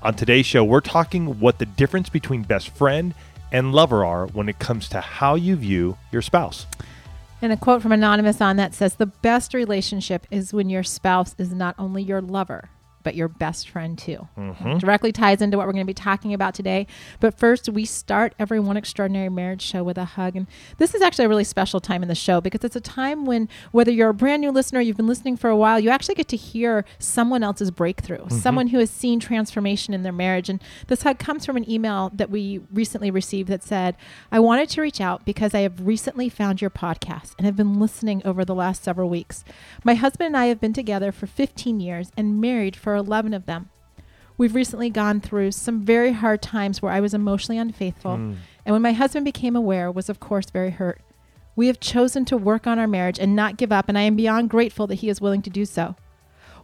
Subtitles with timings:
[0.00, 3.14] On today's show, we're talking what the difference between best friend
[3.50, 6.66] and lover are when it comes to how you view your spouse.
[7.42, 11.34] And a quote from Anonymous on that says The best relationship is when your spouse
[11.36, 12.70] is not only your lover,
[13.02, 14.28] but your best friend too.
[14.36, 14.78] Mm-hmm.
[14.78, 16.86] Directly ties into what we're going to be talking about today.
[17.20, 20.36] But first, we start every one extraordinary marriage show with a hug.
[20.36, 20.46] And
[20.78, 23.48] this is actually a really special time in the show because it's a time when,
[23.72, 26.28] whether you're a brand new listener, you've been listening for a while, you actually get
[26.28, 28.38] to hear someone else's breakthrough, Mm-hmm.
[28.38, 30.48] someone who has seen transformation in their marriage.
[30.48, 33.96] And this hug comes from an email that we recently received that said,
[34.32, 37.78] I wanted to reach out because I have recently found your podcast and have been
[37.78, 39.44] listening over the last several weeks.
[39.84, 43.46] My husband and I have been together for 15 years and married for 11 of
[43.46, 43.70] them.
[44.36, 48.34] We've recently gone through some very hard times where I was emotionally unfaithful, hmm.
[48.64, 51.00] and when my husband became aware, was of course very hurt.
[51.56, 54.14] We have chosen to work on our marriage and not give up, and I am
[54.14, 55.96] beyond grateful that he is willing to do so.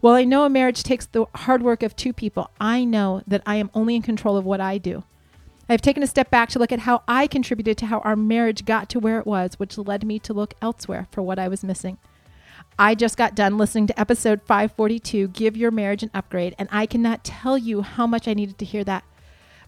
[0.00, 3.42] While I know a marriage takes the hard work of two people, I know that
[3.44, 5.02] I am only in control of what I do.
[5.68, 8.64] I've taken a step back to look at how I contributed to how our marriage
[8.64, 11.64] got to where it was, which led me to look elsewhere for what I was
[11.64, 11.98] missing.
[12.78, 16.86] I just got done listening to episode 542, Give Your Marriage an Upgrade, and I
[16.86, 19.04] cannot tell you how much I needed to hear that.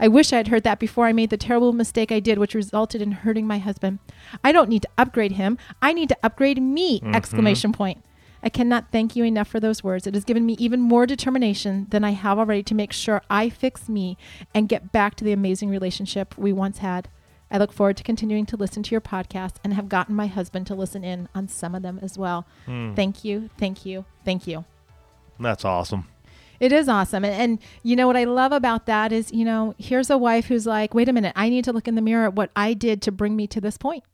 [0.01, 2.55] I wish I had heard that before I made the terrible mistake I did, which
[2.55, 4.01] resulted in hurting my husband.
[4.43, 5.57] I don't need to upgrade him.
[5.81, 6.99] I need to upgrade me!
[6.99, 7.15] Mm-hmm.
[7.15, 8.03] Exclamation point.
[8.43, 10.07] I cannot thank you enough for those words.
[10.07, 13.49] It has given me even more determination than I have already to make sure I
[13.49, 14.19] fix me
[14.53, 17.09] and get back to the amazing relationship we once had.
[17.51, 20.67] I look forward to continuing to listen to your podcast and have gotten my husband
[20.69, 22.47] to listen in on some of them as well.
[22.67, 24.65] Thank you, thank you, thank you.
[25.39, 26.09] That's awesome.
[26.59, 27.25] It is awesome.
[27.25, 30.47] And, and you know what I love about that is, you know, here's a wife
[30.47, 32.73] who's like, wait a minute, I need to look in the mirror at what I
[32.73, 34.05] did to bring me to this point.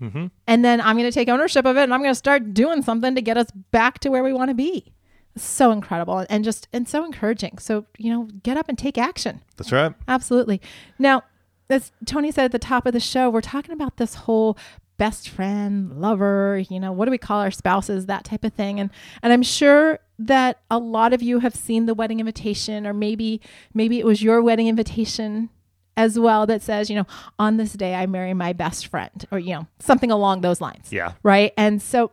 [0.00, 0.26] Mm-hmm.
[0.48, 2.82] And then I'm going to take ownership of it and I'm going to start doing
[2.82, 4.92] something to get us back to where we want to be.
[5.36, 7.58] So incredible and just, and so encouraging.
[7.58, 9.40] So, you know, get up and take action.
[9.56, 9.94] That's right.
[10.08, 10.60] Absolutely.
[10.98, 11.22] Now,
[11.72, 14.56] as Tony said at the top of the show, we're talking about this whole
[14.98, 18.78] best friend, lover, you know, what do we call our spouses, that type of thing.
[18.78, 18.90] And
[19.22, 23.40] and I'm sure that a lot of you have seen the wedding invitation or maybe
[23.74, 25.48] maybe it was your wedding invitation
[25.96, 27.06] as well that says, you know,
[27.38, 30.92] on this day I marry my best friend or you know, something along those lines
[30.92, 31.12] Yeah.
[31.22, 31.52] right?
[31.56, 32.12] And so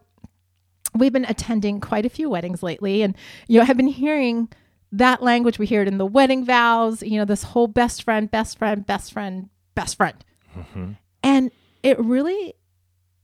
[0.96, 3.16] we've been attending quite a few weddings lately and
[3.48, 4.50] you know have been hearing
[4.92, 8.32] that language we hear it in the wedding vows you know this whole best friend
[8.32, 10.26] best friend best friend best friend.
[10.58, 10.92] Mm-hmm.
[11.24, 11.52] And
[11.84, 12.56] it really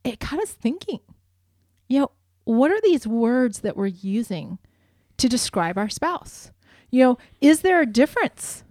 [0.04, 1.02] it got us thinking.
[1.90, 2.12] You know
[2.46, 4.59] what are these words that we're using
[5.18, 6.52] to describe our spouse?
[6.92, 8.64] You know is there a difference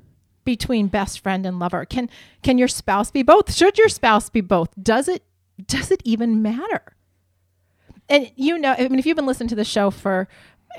[0.44, 1.84] between best friend and lover?
[1.84, 2.08] Can
[2.42, 3.52] can your spouse be both?
[3.52, 4.70] Should your spouse be both?
[4.82, 5.22] Does it
[5.66, 6.96] does it even matter?
[8.08, 10.26] And you know, I mean, if you've been listening to the show for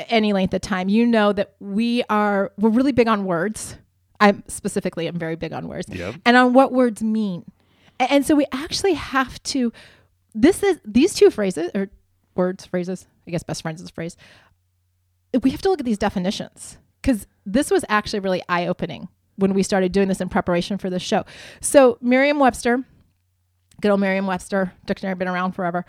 [0.10, 3.78] any length of time, you know that we are we're really big on words.
[4.20, 6.16] I'm specifically I'm very big on words Yep.
[6.26, 7.44] and on what words mean.
[8.00, 9.72] A- And so we actually have to.
[10.34, 11.90] This is these two phrases or
[12.36, 13.08] words phrases.
[13.28, 14.18] I guess best friends is a phrase.
[15.42, 19.54] We have to look at these definitions because this was actually really eye opening when
[19.54, 21.26] we started doing this in preparation for the show.
[21.60, 22.84] So Merriam-Webster
[23.82, 25.86] good old Merriam-Webster dictionary been around forever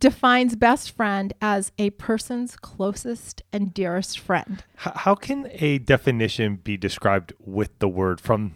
[0.00, 4.64] defines best friend as a person's closest and dearest friend.
[4.86, 8.54] H- how can a definition be described with the word from?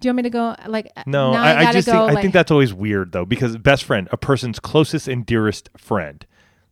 [0.00, 2.18] Do you want me to go like uh, No, now I, I just go, think,
[2.18, 6.24] I think that's always weird though because best friend, a person's closest and dearest friend,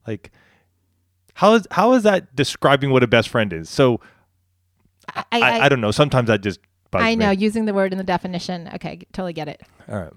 [0.07, 0.31] like
[1.35, 3.69] how is how is that describing what a best friend is?
[3.69, 4.01] So
[5.15, 5.91] I, I, I, I, don't know.
[5.91, 6.59] Sometimes I just
[6.93, 7.37] I know Me.
[7.37, 8.69] using the word in the definition.
[8.75, 9.63] Okay, totally get it.
[9.89, 10.13] All right.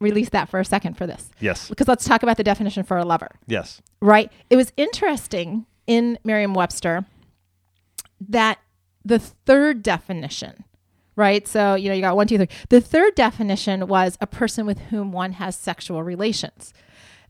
[0.00, 1.68] Release that for a second for this Yes.
[1.68, 3.30] because let's talk about the definition for a lover.
[3.46, 3.80] Yes.
[4.00, 4.30] right?
[4.50, 7.06] It was interesting in Merriam Webster
[8.28, 8.58] that
[9.04, 10.64] the third definition,
[11.16, 11.46] right?
[11.46, 12.48] So, you know, you got one, two, three.
[12.70, 16.72] The third definition was a person with whom one has sexual relations.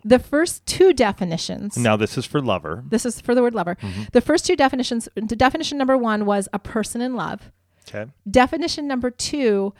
[0.04, 1.76] The first two definitions.
[1.76, 2.84] Now this is for lover.
[2.88, 3.76] This is for the word lover.
[3.76, 4.02] Mm-hmm.
[4.12, 5.08] The first two definitions.
[5.26, 7.50] Definition number one was a person in love.
[7.88, 8.10] Okay.
[8.30, 9.72] Definition number two,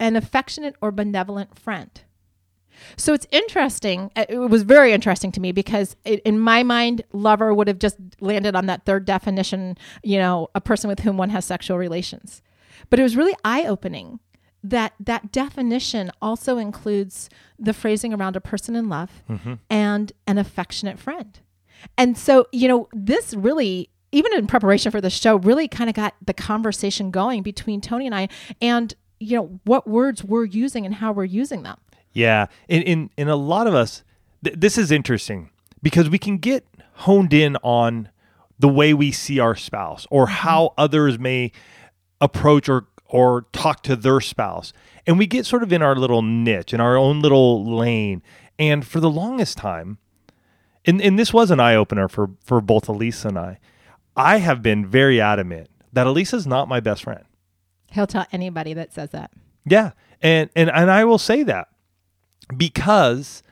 [0.00, 1.90] an affectionate or benevolent friend.
[2.96, 4.10] So it's interesting.
[4.16, 7.78] uh, It was very interesting to me because it, in my mind, lover would have
[7.78, 11.76] just landed on that third definition, you know, a person with whom one has sexual
[11.78, 12.42] relations.
[12.88, 14.18] But it was really eye opening
[14.64, 19.22] that that definition also includes the phrasing around a person in love
[19.68, 21.38] and an affectionate friend.
[21.96, 25.96] And so, you know, this really, even in preparation for the show, really kind of
[25.96, 28.28] got the conversation going between Tony and I
[28.60, 31.78] and, you know, what words we're using and how we're using them.
[32.12, 34.02] Yeah, in in, in a lot of us,
[34.42, 35.50] th- this is interesting
[35.82, 38.08] because we can get honed in on
[38.58, 40.34] the way we see our spouse or mm-hmm.
[40.34, 41.52] how others may
[42.20, 44.72] approach or or talk to their spouse,
[45.06, 48.22] and we get sort of in our little niche, in our own little lane.
[48.58, 49.98] And for the longest time,
[50.84, 53.58] and and this was an eye opener for for both Elisa and I.
[54.16, 57.24] I have been very adamant that Elisa's not my best friend.
[57.90, 59.30] He'll tell anybody that says that.
[59.64, 59.92] Yeah.
[60.22, 61.68] And and and I will say that
[62.56, 63.42] because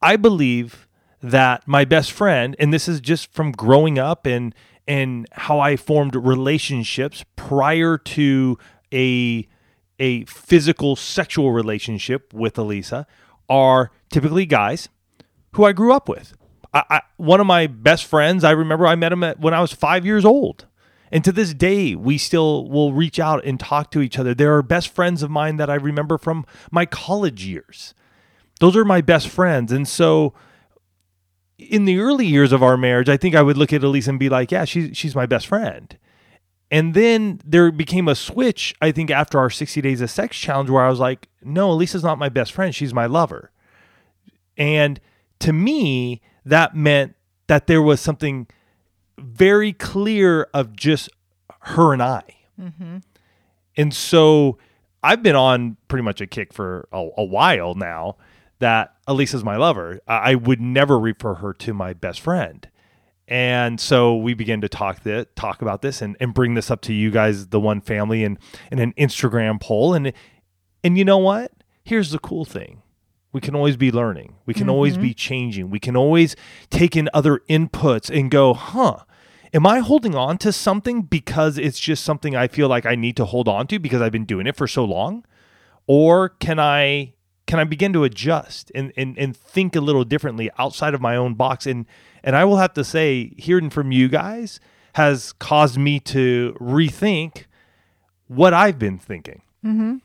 [0.00, 0.88] I believe
[1.20, 4.54] that my best friend and this is just from growing up and
[4.86, 8.58] and how I formed relationships prior to
[8.92, 9.46] a
[9.98, 13.06] a physical sexual relationship with Elisa
[13.48, 14.88] are typically guys
[15.52, 16.34] who I grew up with.
[16.72, 19.60] I, I, one of my best friends, I remember I met him at, when I
[19.60, 20.66] was five years old.
[21.10, 24.34] And to this day, we still will reach out and talk to each other.
[24.34, 27.94] There are best friends of mine that I remember from my college years.
[28.60, 29.72] Those are my best friends.
[29.72, 30.34] And so
[31.58, 34.18] in the early years of our marriage, I think I would look at Elise and
[34.18, 35.96] be like, yeah, she's, she's my best friend.
[36.70, 40.68] And then there became a switch, I think, after our 60 Days of Sex challenge
[40.68, 42.74] where I was like, no, Elisa's not my best friend.
[42.74, 43.50] She's my lover.
[44.56, 45.00] And
[45.38, 47.14] to me, that meant
[47.46, 48.48] that there was something
[49.28, 51.10] very clear of just
[51.60, 52.22] her and I.
[52.60, 52.98] Mm-hmm.
[53.76, 54.58] And so
[55.02, 58.16] I've been on pretty much a kick for a, a while now
[58.58, 60.00] that Elisa's my lover.
[60.08, 62.68] I, I would never refer her to my best friend.
[63.28, 66.80] And so we began to talk that talk about this and, and bring this up
[66.82, 68.38] to you guys, the one family, and
[68.72, 69.92] in an Instagram poll.
[69.92, 70.12] And
[70.82, 71.52] and you know what?
[71.84, 72.82] Here's the cool thing.
[73.30, 74.36] We can always be learning.
[74.46, 75.02] We can always mm-hmm.
[75.02, 75.68] be changing.
[75.68, 76.34] We can always
[76.70, 79.04] take in other inputs and go, huh,
[79.52, 83.16] am I holding on to something because it's just something I feel like I need
[83.16, 85.24] to hold on to because I've been doing it for so long?
[85.86, 87.14] Or can I
[87.46, 91.16] can I begin to adjust and, and, and think a little differently outside of my
[91.16, 91.66] own box?
[91.66, 91.86] And
[92.22, 94.60] and I will have to say, hearing from you guys
[94.94, 97.44] has caused me to rethink
[98.26, 99.42] what I've been thinking.
[99.64, 99.96] Mm-hmm.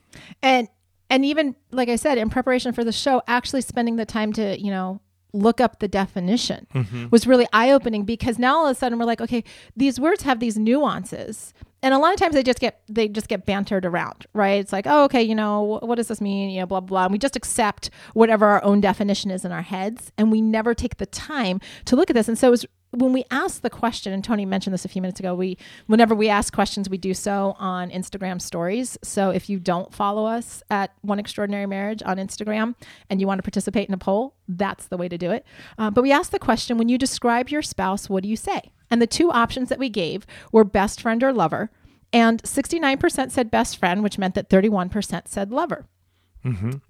[0.42, 0.68] and
[1.12, 4.60] and even like i said in preparation for the show actually spending the time to
[4.60, 5.00] you know
[5.34, 7.08] look up the definition mm-hmm.
[7.10, 9.44] was really eye-opening because now all of a sudden we're like okay
[9.76, 11.54] these words have these nuances.
[11.82, 14.60] And a lot of times they just get they just get bantered around right?
[14.60, 16.50] It's like oh okay you know what does this mean?
[16.50, 17.04] You know blah blah blah.
[17.06, 20.74] And we just accept whatever our own definition is in our heads and we never
[20.74, 22.28] take the time to look at this.
[22.28, 22.66] And so it was
[22.96, 25.58] when we ask the question, and Tony mentioned this a few minutes ago, we
[25.88, 28.98] whenever we ask questions, we do so on Instagram stories.
[29.04, 32.76] So if you don't follow us at One Extraordinary Marriage on Instagram
[33.10, 35.46] and you want to participate in a poll, that's the way to do it.
[35.78, 38.72] Uh, but we asked the question: When you describe your spouse, what do you say?
[38.92, 41.72] And the two options that we gave were best friend or lover,
[42.12, 45.88] and 69% said best friend, which meant that 31% said lover.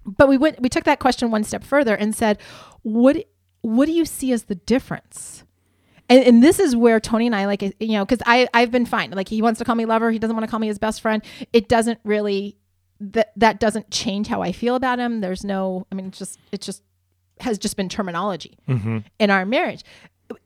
[0.04, 2.38] But we went we took that question one step further and said,
[2.82, 3.24] what
[3.62, 5.44] what do you see as the difference?
[6.08, 8.86] And, and this is where Tony and I like you know because I I've been
[8.86, 9.10] fine.
[9.10, 10.10] Like he wants to call me lover.
[10.10, 11.22] He doesn't want to call me his best friend.
[11.52, 12.56] It doesn't really
[13.00, 15.20] that that doesn't change how I feel about him.
[15.20, 16.82] There's no I mean it's just it just
[17.40, 18.98] has just been terminology mm-hmm.
[19.18, 19.82] in our marriage.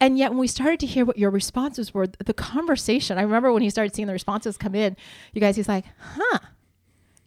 [0.01, 3.53] And yet when we started to hear what your responses were the conversation I remember
[3.53, 4.97] when he started seeing the responses come in
[5.33, 6.39] you guys he's like huh.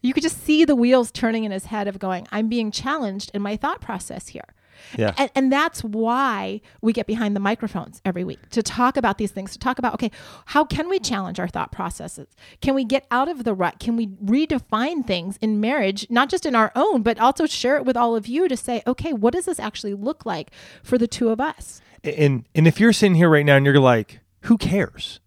[0.04, 3.30] You could just see the wheels turning in his head of going i'm being challenged
[3.34, 4.56] in my thought process here
[4.98, 5.13] Yeah.
[5.18, 9.32] and, and that's why we get behind the microphones every week to talk about these
[9.32, 10.12] things to talk about okay
[10.48, 12.28] how can we challenge our thought processes
[12.62, 16.46] can we get out of the rut can we redefine things in marriage not just
[16.46, 19.34] in our own but also share it with all of you to say okay what
[19.34, 20.51] does this actually look like
[20.84, 23.80] for the two of us and and if you're sitting here right now and you're
[23.80, 25.20] like, who cares?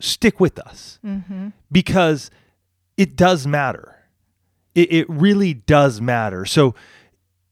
[0.00, 1.48] Stick with us mm-hmm.
[1.72, 2.30] because
[2.96, 3.96] it does matter.
[4.74, 6.44] It, it really does matter.
[6.44, 6.74] So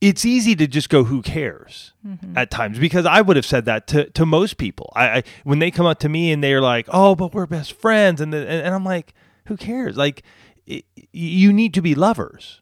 [0.01, 2.37] it's easy to just go, who cares mm-hmm.
[2.37, 4.93] at times because I would have said that to, to most people.
[4.95, 7.73] I, I when they come up to me and they're like, oh, but we're best
[7.73, 8.21] friends.
[8.21, 9.15] And, the, and, and I'm like,
[9.47, 9.97] who cares?
[9.97, 10.23] Like,
[10.67, 12.61] it, you need to be lovers.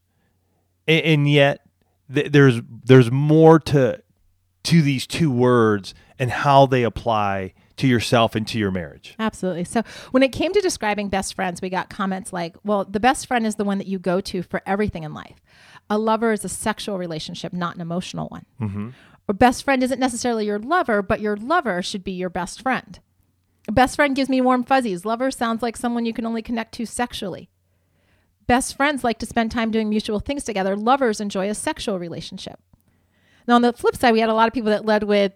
[0.86, 1.66] And, and yet
[2.12, 4.02] th- there's, there's more to,
[4.64, 9.16] to these two words and how they apply to yourself and to your marriage.
[9.18, 9.64] Absolutely.
[9.64, 13.26] So when it came to describing best friends, we got comments like, well, the best
[13.26, 15.42] friend is the one that you go to for everything in life.
[15.90, 18.46] A lover is a sexual relationship, not an emotional one.
[18.60, 18.90] Mm-hmm.
[19.28, 23.00] Or best friend isn't necessarily your lover, but your lover should be your best friend.
[23.70, 25.04] Best friend gives me warm fuzzies.
[25.04, 27.48] Lover sounds like someone you can only connect to sexually.
[28.46, 30.76] Best friends like to spend time doing mutual things together.
[30.76, 32.60] Lovers enjoy a sexual relationship.
[33.46, 35.32] Now, on the flip side, we had a lot of people that led with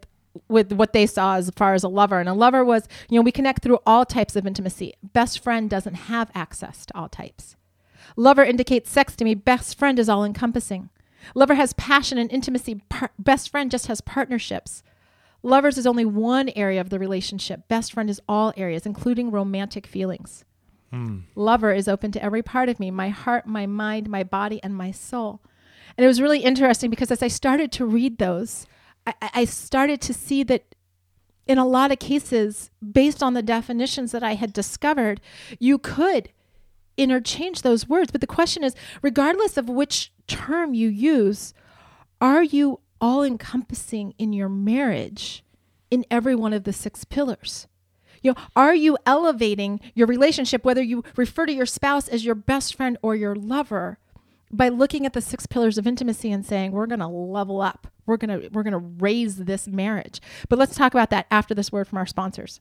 [0.47, 2.21] with what they saw as far as a lover.
[2.21, 4.95] And a lover was, you know, we connect through all types of intimacy.
[5.03, 7.57] Best friend doesn't have access to all types.
[8.17, 9.35] Lover indicates sex to me.
[9.35, 10.91] Best friend is all encompassing.
[11.35, 12.83] Lover has passion and intimacy.
[12.89, 14.83] Par- best friend just has partnerships.
[15.43, 17.69] Lovers is only one area of the relationship.
[17.69, 20.45] Best friend is all areas, including romantic feelings.
[20.91, 21.21] Hmm.
[21.35, 24.75] Lover is open to every part of me my heart, my mind, my body, and
[24.75, 25.41] my soul.
[25.97, 28.67] And it was really interesting because as I started to read those,
[29.07, 30.75] I, I started to see that
[31.47, 35.21] in a lot of cases, based on the definitions that I had discovered,
[35.59, 36.29] you could
[36.99, 38.13] interchange those words.
[38.13, 41.55] But the question is regardless of which term you use,
[42.21, 45.45] are you all encompassing in your marriage
[45.91, 47.67] in every one of the six pillars?
[48.23, 52.35] You know, are you elevating your relationship, whether you refer to your spouse as your
[52.35, 53.99] best friend or your lover,
[54.51, 57.87] by looking at the six pillars of intimacy and saying, we're going to level up.
[58.07, 60.21] We're to we're to raise this marriage.
[60.49, 62.61] But let's talk about that after this word from our sponsors.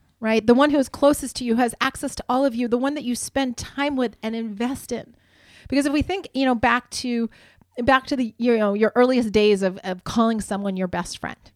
[0.21, 0.45] right?
[0.45, 2.77] The one who is closest to you, who has access to all of you, the
[2.77, 5.15] one that you spend time with and invest in.
[5.67, 7.29] Because if we think, you know, back to
[7.83, 11.51] back to the you know your earliest days of, of calling someone your best friend,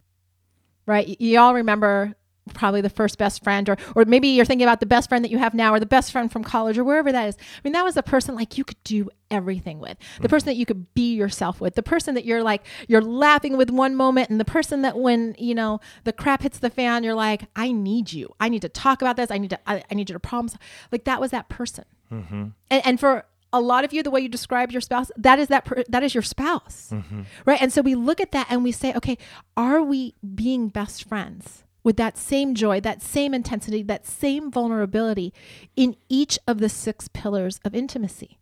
[0.84, 1.18] right?
[1.20, 2.14] You all remember
[2.54, 5.30] probably the first best friend, or or maybe you're thinking about the best friend that
[5.30, 7.36] you have now, or the best friend from college, or wherever that is.
[7.38, 10.26] I mean, that was the person like you could do everything with, the hmm.
[10.28, 13.70] person that you could be yourself with, the person that you're like you're laughing with
[13.70, 17.14] one moment, and the person that when you know the crap hits the fan, you're
[17.14, 19.94] like, I need you, I need to talk about this, I need to, I, I
[19.94, 20.48] need you to problem.
[20.48, 20.60] solve."
[20.92, 22.48] Like that was that person, mm-hmm.
[22.70, 25.48] and, and for a lot of you, the way you describe your spouse, that is
[25.48, 27.22] that per, that is your spouse, mm-hmm.
[27.44, 27.60] right?
[27.60, 29.16] And so we look at that and we say, okay,
[29.56, 35.32] are we being best friends with that same joy, that same intensity, that same vulnerability
[35.76, 38.40] in each of the six pillars of intimacy?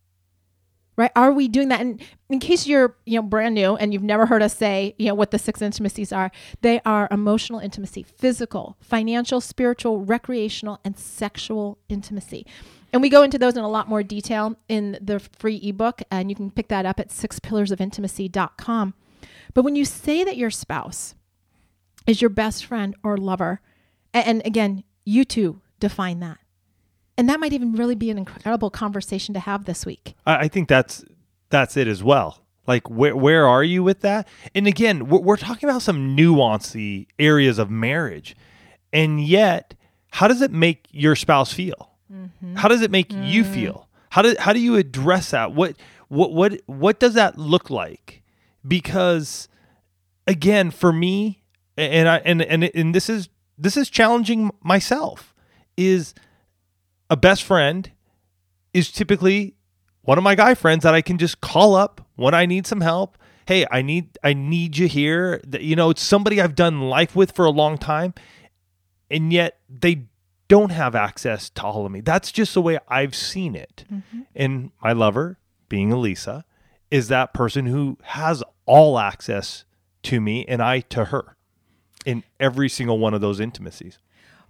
[0.97, 1.11] Right?
[1.15, 1.83] Are we doing that?
[1.83, 5.09] And in case you're, you know, brand new and you've never heard us say, you
[5.09, 6.31] know, what the six intimacies are,
[6.63, 12.47] they are emotional intimacy, physical, financial, spiritual, recreational, and sexual intimacy.
[12.95, 16.31] And we go into those in a lot more detail in the free ebook, and
[16.31, 18.95] you can pick that up at sixpillarsofintimacy.com.
[19.53, 21.15] But when you say that your spouse
[22.07, 23.61] is your best friend or lover,
[24.13, 26.39] and again, you two define that.
[27.17, 30.15] And that might even really be an incredible conversation to have this week.
[30.27, 31.05] I, think that's
[31.51, 32.45] that's it as well.
[32.67, 34.27] Like where where are you with that?
[34.55, 38.37] And again, we're, we're talking about some nuancy areas of marriage,
[38.93, 39.75] and yet,
[40.13, 41.91] how does it make your spouse feel?
[42.13, 42.57] Mm-hmm.
[42.57, 43.53] How does it make you mm.
[43.53, 43.89] feel?
[44.11, 45.53] How do how do you address that?
[45.53, 45.77] What
[46.09, 48.23] what what what does that look like?
[48.67, 49.49] Because
[50.27, 51.43] again, for me,
[51.77, 53.29] and I and and and this is
[53.59, 55.35] this is challenging myself.
[55.77, 56.15] Is
[57.11, 57.91] a best friend
[58.73, 59.55] is typically
[60.03, 62.81] one of my guy friends that I can just call up when I need some
[62.81, 63.19] help.
[63.47, 65.41] Hey, I need I need you here.
[65.59, 68.15] You know, it's somebody I've done life with for a long time,
[69.11, 70.07] and yet they
[70.49, 72.01] don't have access to all of me.
[72.01, 73.85] That's just the way I've seen it.
[73.93, 74.21] Mm-hmm.
[74.35, 75.39] And my lover,
[75.69, 76.45] being Elisa,
[76.91, 79.65] is that person who has all access
[80.05, 81.34] to me and I to her
[82.05, 83.99] in every single one of those intimacies.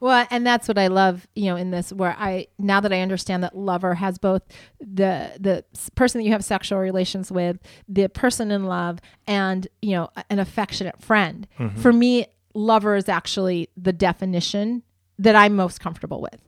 [0.01, 3.01] Well, and that's what I love, you know, in this where I now that I
[3.01, 4.43] understand that lover has both
[4.79, 7.59] the the person that you have sexual relations with,
[7.89, 11.47] the person in love, and you know, an affectionate friend.
[11.59, 11.81] Mm-hmm.
[11.81, 14.83] For me, lover is actually the definition
[15.19, 16.43] that I'm most comfortable with.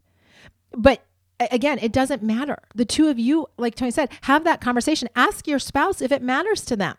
[0.73, 1.03] But
[1.39, 2.59] again, it doesn't matter.
[2.75, 5.09] The two of you, like Tony said, have that conversation.
[5.15, 6.97] Ask your spouse if it matters to them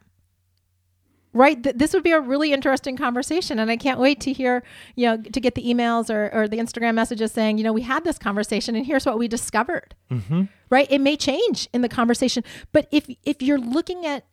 [1.38, 4.63] right Th- this would be a really interesting conversation and i can't wait to hear
[4.96, 7.82] you know to get the emails or, or the instagram messages saying you know we
[7.82, 10.44] had this conversation and here's what we discovered mm-hmm.
[10.70, 14.25] right it may change in the conversation but if if you're looking at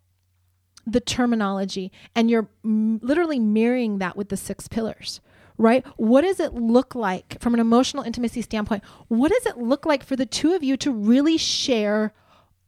[0.87, 5.21] the terminology and you're m- literally mirroring that with the six pillars
[5.57, 5.87] right?
[5.97, 8.83] What does it look like from an emotional intimacy standpoint?
[9.09, 12.13] What does it look like for the two of you to really share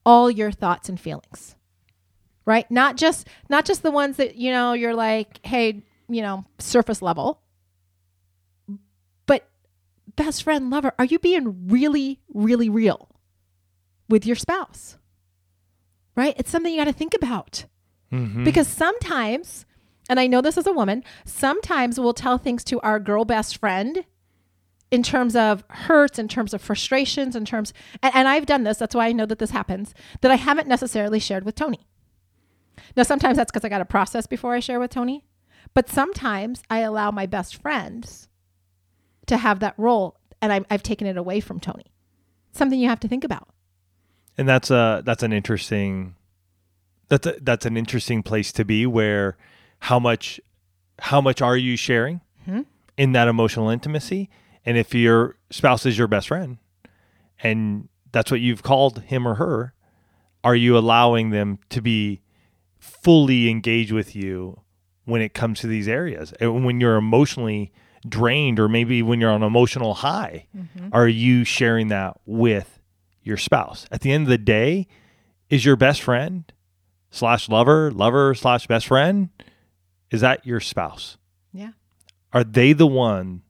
[0.05, 1.56] all your thoughts and feelings?
[2.47, 2.71] Right?
[2.71, 7.03] Not just not just the ones that, you know, you're like, "Hey, you know, surface
[7.03, 7.43] level."
[9.27, 9.49] But
[10.15, 13.09] best friend, lover, are you being really really real
[14.09, 14.97] with your spouse?
[16.15, 16.35] Right?
[16.39, 17.67] It's something you got to think about.
[18.13, 18.45] Mm-hmm.
[18.45, 19.67] Because sometimes,
[20.09, 23.59] and I know this as a woman, sometimes we'll tell things to our girl best
[23.59, 24.05] friend
[24.91, 27.73] in terms of hurts, in terms of frustrations, in terms,
[28.03, 30.69] and, and I've done this, that's why I know that this happens, that I haven't
[30.69, 31.89] necessarily shared with Tony.
[32.97, 35.25] Now, sometimes that's because I got to process before I share with Tony,
[35.75, 38.29] but sometimes I allow my best friends
[39.27, 41.87] to have that role, and I'm, I've taken it away from Tony.
[42.53, 43.49] Something you have to think about.
[44.39, 46.15] and that's a that's an interesting
[47.09, 49.37] that's a, that's an interesting place to be where
[49.81, 50.41] how much
[51.01, 52.67] how much are you sharing Mhm.
[52.97, 54.29] in that emotional intimacy
[54.65, 56.59] and if your spouse is your best friend
[57.43, 59.73] and that's what you've called him or her
[60.45, 62.21] are you allowing them to be
[62.87, 64.61] fully engage with you
[65.05, 66.33] when it comes to these areas.
[66.41, 67.73] And when you're emotionally
[68.09, 70.47] drained or maybe when you're on emotional high
[70.93, 72.79] are you sharing that with
[73.23, 73.87] your spouse?
[73.91, 74.87] At the end of the day
[75.51, 76.45] is your best friend
[77.11, 79.31] slash lover lover slash best friend
[80.11, 81.17] is that your spouse?
[81.53, 81.71] Yeah.
[82.33, 83.43] are they the one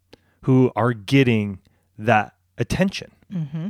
[0.43, 1.61] who are getting
[1.99, 3.11] that attention?
[3.33, 3.69] Mm-hmm.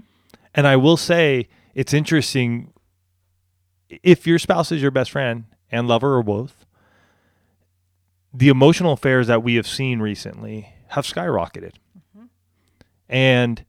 [0.55, 2.73] and i will say it's interesting
[3.89, 6.65] if your spouse is your best friend and lover or both
[8.33, 11.73] the emotional affairs that we have seen recently have skyrocketed
[12.17, 12.27] mm-hmm.
[13.09, 13.65] and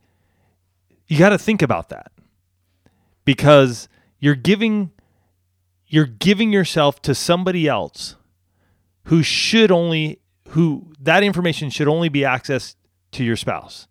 [1.07, 2.11] you got to think about that
[3.25, 3.87] because
[4.19, 4.91] you're giving
[5.87, 8.15] you're giving yourself to somebody else
[9.05, 12.75] who should only who that information should only be accessed
[13.11, 13.87] to your spouse.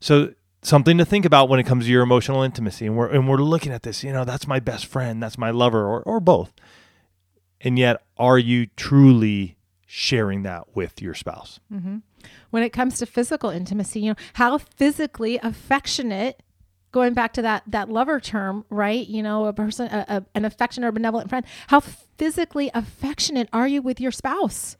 [0.00, 3.28] So something to think about when it comes to your emotional intimacy and we're and
[3.28, 6.20] we're looking at this, you know, that's my best friend, that's my lover or or
[6.20, 6.52] both.
[7.64, 11.58] And yet are you truly sharing that with your spouse?
[11.72, 11.98] Mm-hmm.
[12.50, 16.42] when it comes to physical intimacy you know how physically affectionate
[16.92, 19.06] going back to that that lover term right?
[19.06, 23.66] You know a person a, a, an affectionate or benevolent friend how physically affectionate are
[23.66, 24.76] you with your spouse?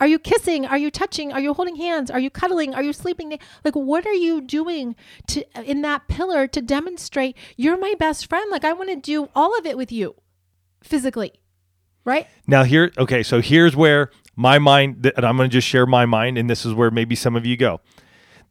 [0.00, 0.64] Are you kissing?
[0.64, 1.30] Are you touching?
[1.30, 2.10] Are you holding hands?
[2.10, 2.74] Are you cuddling?
[2.74, 3.38] Are you sleeping?
[3.64, 4.96] Like what are you doing
[5.28, 8.50] to in that pillar to demonstrate you're my best friend.
[8.50, 10.14] Like i want to do all of it with you
[10.82, 11.39] physically
[12.10, 15.86] right Now here, okay, so here's where my mind, and I'm going to just share
[15.86, 17.80] my mind, and this is where maybe some of you go.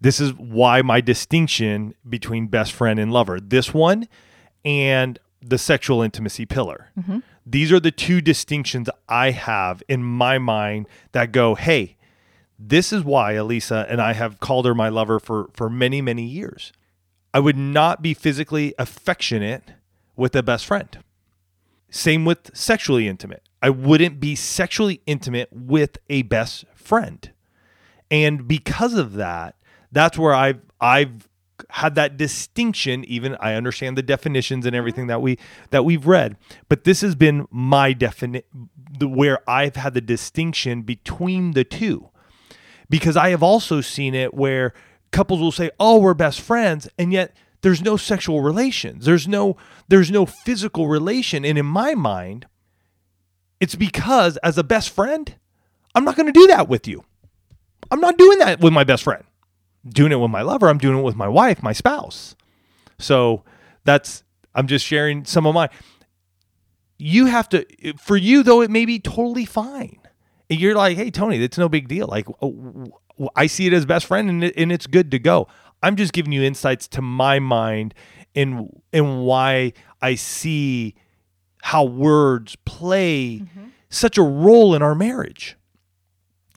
[0.02, 4.08] This is why my distinction between best friend and lover, this one
[4.64, 6.92] and the sexual intimacy pillar.
[6.98, 7.20] Mm-hmm.
[7.46, 11.98] These are the two distinctions I have in my mind that go, hey,
[12.60, 16.24] this is why Elisa and I have called her my lover for for many many
[16.24, 16.74] years.
[17.34, 19.72] I would not be physically affectionate
[20.16, 21.00] with a best friend.
[21.90, 23.44] Same with sexually intimate.
[23.62, 27.32] I wouldn't be sexually intimate with a best friend.
[28.10, 29.56] And because of that,
[29.92, 31.28] that's where I've I've
[31.72, 35.38] had that distinction even I understand the definitions and everything that we
[35.72, 36.38] that we've read,
[36.70, 38.48] but this has been my definite
[39.02, 42.10] where I've had the distinction between the two.
[42.90, 44.74] Because I have also seen it where
[45.12, 49.06] couples will say, "Oh, we're best friends," and yet there's no sexual relations.
[49.06, 49.58] There's no
[49.90, 52.48] there's no physical relation, and in my mind,
[53.60, 55.36] it's because as a best friend,
[55.96, 57.04] I'm not going to do that with you.
[57.92, 59.24] I'm not doing that with my best friend.
[59.84, 62.36] I'm doing it with my lover, I'm doing it with my wife, my spouse.
[62.98, 63.44] So
[63.86, 65.70] that's I'm just sharing some of my
[66.98, 67.66] you have to
[67.98, 70.00] for you though it may be totally fine.
[70.50, 72.08] And You're like, "Hey Tony, it's no big deal.
[72.08, 72.28] Like
[73.36, 75.48] I see it as best friend and, and it's good to go."
[75.82, 77.94] I'm just giving you insights to my mind
[78.34, 80.96] in in why I see
[81.62, 83.66] how words play mm-hmm.
[83.90, 85.58] such a role in our marriage.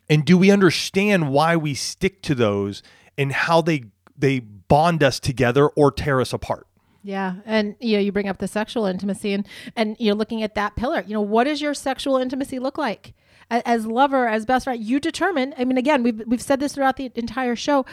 [0.09, 2.83] And do we understand why we stick to those
[3.17, 3.85] and how they
[4.17, 6.67] they bond us together or tear us apart?
[7.03, 10.55] Yeah, and you know, you bring up the sexual intimacy, and and you're looking at
[10.55, 11.03] that pillar.
[11.07, 13.15] You know, what does your sexual intimacy look like?
[13.51, 15.53] As lover, as best friend, you determine.
[15.59, 17.85] I mean, again, we've we've said this throughout the entire show,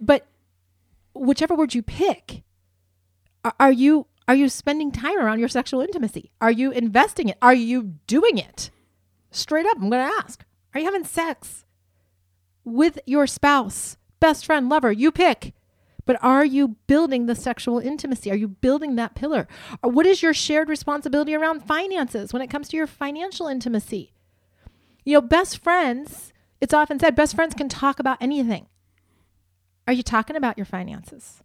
[0.00, 0.26] but
[1.14, 2.42] whichever word you pick,
[3.44, 6.30] are, are you are you spending time around your sexual intimacy?
[6.40, 7.36] Are you investing it?
[7.42, 8.70] Are you doing it?
[9.32, 11.64] Straight up, I'm going to ask: Are you having sex
[12.64, 14.92] with your spouse, best friend, lover?
[14.92, 15.52] You pick.
[16.06, 18.30] But are you building the sexual intimacy?
[18.30, 19.48] Are you building that pillar?
[19.82, 24.12] Or what is your shared responsibility around finances when it comes to your financial intimacy?
[25.04, 28.66] You know, best friends, It's often said best friends can talk about anything.
[29.88, 31.42] Are you talking about your finances?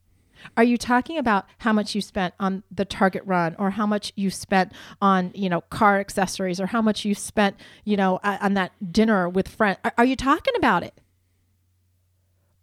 [0.58, 4.14] Are you talking about how much you spent on the Target run or how much
[4.16, 4.72] you spent
[5.02, 9.28] on, you know, car accessories or how much you spent, you know, on that dinner
[9.30, 9.80] with friends?
[9.98, 11.00] Are, you talking about it?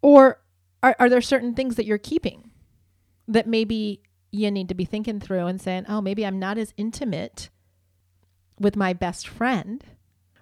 [0.00, 0.40] Or
[0.82, 2.50] are, are there certain things that you're keeping
[3.28, 6.72] that maybe you need to be thinking through and saying, oh, maybe I'm not as
[6.76, 7.50] intimate
[8.58, 9.85] with my best friend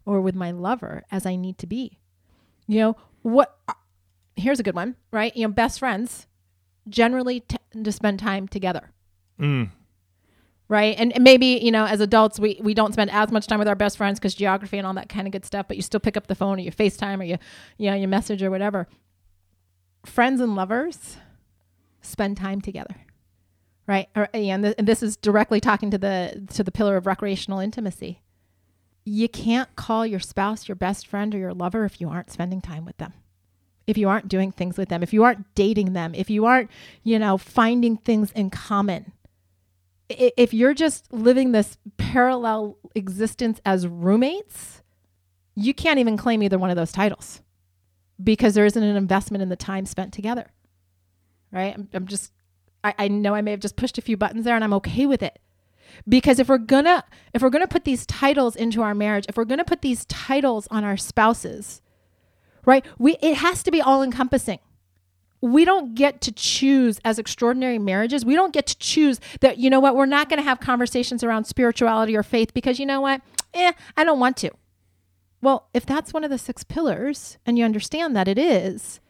[0.04, 1.98] or with my lover as I need to be?
[2.66, 3.58] You know, what
[4.36, 5.36] here's a good one, right?
[5.36, 6.26] You know, best friends
[6.90, 8.90] generally tend to spend time together.
[9.40, 9.70] Mm.
[10.68, 10.94] Right.
[10.98, 13.74] And maybe, you know, as adults, we, we don't spend as much time with our
[13.74, 16.16] best friends because geography and all that kind of good stuff, but you still pick
[16.16, 17.38] up the phone or you FaceTime or you,
[17.76, 18.86] you know, you message or whatever.
[20.06, 21.16] Friends and lovers
[22.02, 22.94] spend time together.
[23.88, 24.08] Right.
[24.14, 27.58] Or, and, th- and this is directly talking to the, to the pillar of recreational
[27.58, 28.22] intimacy.
[29.04, 32.60] You can't call your spouse your best friend or your lover if you aren't spending
[32.60, 33.14] time with them
[33.90, 36.70] if you aren't doing things with them, if you aren't dating them, if you aren't,
[37.02, 39.12] you know, finding things in common,
[40.08, 44.82] if you're just living this parallel existence as roommates,
[45.54, 47.42] you can't even claim either one of those titles
[48.22, 50.52] because there isn't an investment in the time spent together.
[51.52, 51.74] Right?
[51.74, 52.32] I'm, I'm just,
[52.82, 55.06] I, I know I may have just pushed a few buttons there and I'm okay
[55.06, 55.38] with it
[56.08, 59.44] because if we're gonna if we're gonna put these titles into our marriage if we're
[59.44, 61.82] gonna put these titles on our spouses
[62.64, 62.84] right?
[62.98, 64.58] We it has to be all encompassing.
[65.42, 68.24] We don't get to choose as extraordinary marriages.
[68.26, 71.24] We don't get to choose that, you know what, we're not going to have conversations
[71.24, 73.22] around spirituality or faith because you know what?
[73.54, 74.50] Eh, I don't want to.
[75.40, 79.00] Well, if that's one of the six pillars and you understand that it is,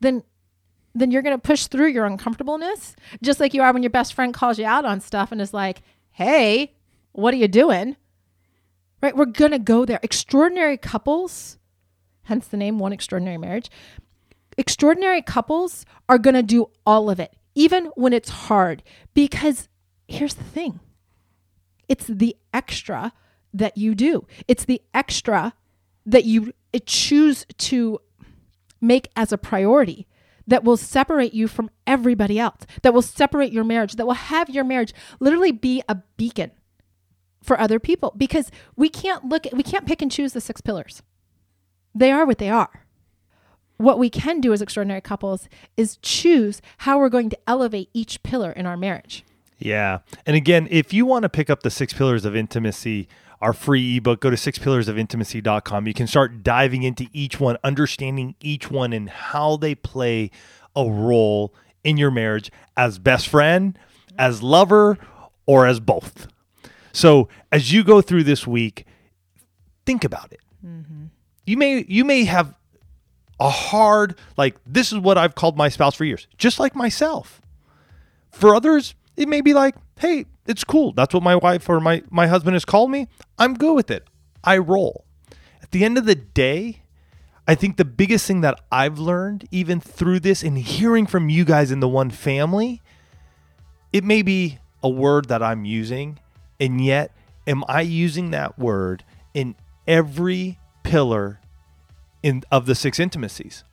[0.00, 0.22] then
[0.92, 4.12] then you're going to push through your uncomfortableness just like you are when your best
[4.12, 6.74] friend calls you out on stuff and is like, "Hey,
[7.12, 7.96] what are you doing?"
[9.00, 9.16] Right?
[9.16, 10.00] We're going to go there.
[10.02, 11.58] Extraordinary couples
[12.24, 13.70] hence the name One Extraordinary Marriage.
[14.56, 18.82] Extraordinary couples are going to do all of it, even when it's hard,
[19.14, 19.68] because
[20.08, 20.80] here's the thing
[21.88, 23.12] it's the extra
[23.52, 25.54] that you do, it's the extra
[26.06, 26.52] that you
[26.86, 28.00] choose to
[28.80, 30.06] make as a priority
[30.46, 34.48] that will separate you from everybody else, that will separate your marriage, that will have
[34.50, 36.50] your marriage literally be a beacon
[37.42, 40.60] for other people because we can't look at, we can't pick and choose the six
[40.60, 41.02] pillars.
[41.94, 42.86] They are what they are.
[43.76, 48.22] What we can do as extraordinary couples is choose how we're going to elevate each
[48.22, 49.24] pillar in our marriage.
[49.58, 50.00] Yeah.
[50.26, 53.08] And again, if you want to pick up the six pillars of intimacy,
[53.40, 55.86] our free ebook, go to sixpillarsofintimacy.com.
[55.86, 60.30] You can start diving into each one, understanding each one and how they play
[60.76, 63.78] a role in your marriage as best friend,
[64.18, 64.98] as lover,
[65.46, 66.26] or as both.
[66.92, 68.84] So as you go through this week,
[69.86, 70.40] think about it.
[70.64, 71.06] Mm-hmm
[71.46, 72.54] you may you may have
[73.38, 77.40] a hard like this is what I've called my spouse for years, just like myself.
[78.30, 80.92] For others, it may be like, hey, it's cool.
[80.92, 83.08] That's what my wife or my my husband has called me.
[83.38, 84.06] I'm good with it.
[84.44, 85.04] I roll.
[85.62, 86.82] At the end of the day,
[87.48, 91.44] I think the biggest thing that I've learned, even through this and hearing from you
[91.44, 92.80] guys in the one family,
[93.92, 96.20] it may be a word that I'm using,
[96.60, 97.12] and yet
[97.46, 99.02] am I using that word
[99.34, 100.59] in every
[100.90, 101.40] pillar
[102.22, 103.64] in of the six intimacies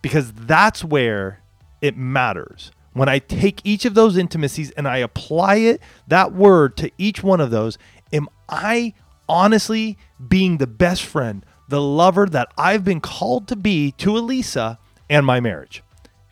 [0.00, 1.40] because that's where
[1.80, 2.70] it matters.
[2.92, 7.22] When i take each of those intimacies and i apply it that word to each
[7.22, 7.76] one of those
[8.10, 8.94] am i
[9.28, 14.78] honestly being the best friend the lover that i've been called to be to elisa
[15.08, 15.82] and my marriage?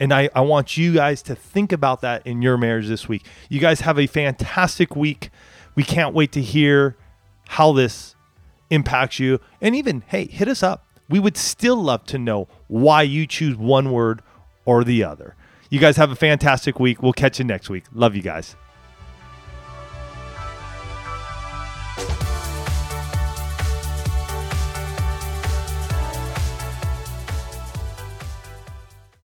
[0.00, 3.24] And I, I want you guys to think about that in your marriage this week.
[3.48, 5.30] You guys have a fantastic week.
[5.76, 6.96] We can't wait to hear
[7.48, 8.13] how this
[8.74, 13.02] impacts you and even hey hit us up we would still love to know why
[13.02, 14.22] you choose one word
[14.64, 15.34] or the other.
[15.70, 17.02] You guys have a fantastic week.
[17.02, 17.84] We'll catch you next week.
[17.92, 18.56] Love you guys.